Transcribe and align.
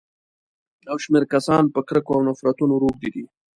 يو 0.87 0.97
شمېر 1.03 1.23
کسان 1.33 1.63
په 1.73 1.79
کرکو 1.87 2.11
او 2.15 2.21
نفرتونو 2.29 2.73
روږدي 2.81 3.09
دي. 3.15 3.25